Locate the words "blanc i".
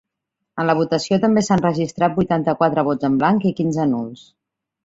3.25-3.55